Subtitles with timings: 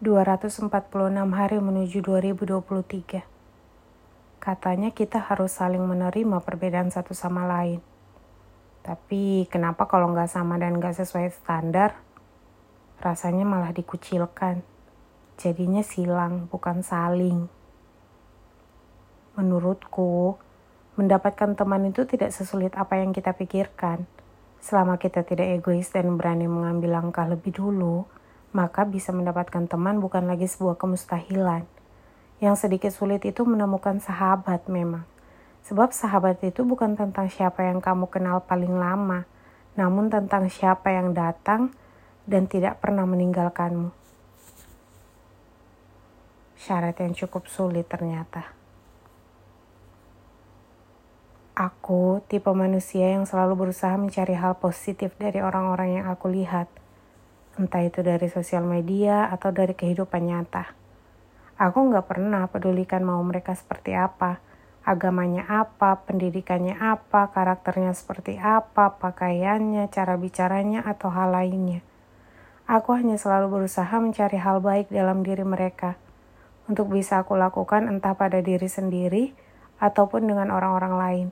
[0.00, 0.72] 246
[1.36, 3.20] hari menuju 2023.
[4.40, 7.84] Katanya kita harus saling menerima perbedaan satu sama lain.
[8.80, 12.00] Tapi kenapa kalau nggak sama dan nggak sesuai standar,
[12.96, 14.64] rasanya malah dikucilkan.
[15.36, 17.52] Jadinya silang, bukan saling.
[19.36, 20.40] Menurutku,
[20.96, 24.08] mendapatkan teman itu tidak sesulit apa yang kita pikirkan.
[24.64, 28.08] Selama kita tidak egois dan berani mengambil langkah lebih dulu,
[28.50, 31.66] maka bisa mendapatkan teman bukan lagi sebuah kemustahilan.
[32.42, 35.06] Yang sedikit sulit itu menemukan sahabat memang.
[35.68, 39.28] Sebab sahabat itu bukan tentang siapa yang kamu kenal paling lama,
[39.78, 41.70] namun tentang siapa yang datang
[42.24, 43.92] dan tidak pernah meninggalkanmu.
[46.60, 48.56] Syarat yang cukup sulit ternyata.
[51.60, 56.72] Aku tipe manusia yang selalu berusaha mencari hal positif dari orang-orang yang aku lihat
[57.58, 60.76] entah itu dari sosial media atau dari kehidupan nyata.
[61.60, 64.38] Aku nggak pernah pedulikan mau mereka seperti apa,
[64.86, 71.84] agamanya apa, pendidikannya apa, karakternya seperti apa, pakaiannya, cara bicaranya, atau hal lainnya.
[72.70, 75.98] Aku hanya selalu berusaha mencari hal baik dalam diri mereka
[76.70, 79.34] untuk bisa aku lakukan entah pada diri sendiri
[79.82, 81.28] ataupun dengan orang-orang lain.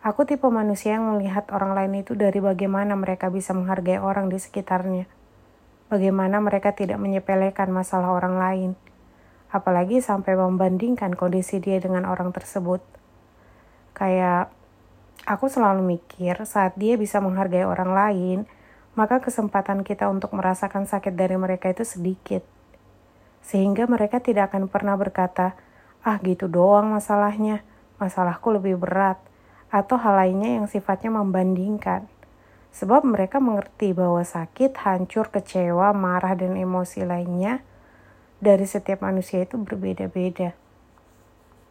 [0.00, 4.40] Aku tipe manusia yang melihat orang lain itu dari bagaimana mereka bisa menghargai orang di
[4.40, 5.17] sekitarnya
[5.88, 8.70] bagaimana mereka tidak menyepelekan masalah orang lain,
[9.48, 12.84] apalagi sampai membandingkan kondisi dia dengan orang tersebut.
[13.96, 14.52] Kayak
[15.24, 18.38] aku selalu mikir saat dia bisa menghargai orang lain,
[18.94, 22.44] maka kesempatan kita untuk merasakan sakit dari mereka itu sedikit.
[23.42, 25.56] Sehingga mereka tidak akan pernah berkata,
[26.04, 27.64] ah gitu doang masalahnya,
[27.96, 29.16] masalahku lebih berat,
[29.72, 32.04] atau hal lainnya yang sifatnya membandingkan.
[32.78, 37.58] Sebab mereka mengerti bahwa sakit, hancur, kecewa, marah, dan emosi lainnya
[38.38, 40.54] dari setiap manusia itu berbeda-beda.